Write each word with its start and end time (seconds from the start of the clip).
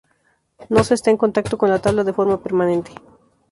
No 0.69 0.83
se 0.83 0.95
está 0.95 1.11
en 1.11 1.17
contacto 1.17 1.59
con 1.59 1.69
la 1.69 1.79
tabla 1.79 2.03
de 2.03 2.11
forma 2.11 2.41
permanente. 2.41 2.91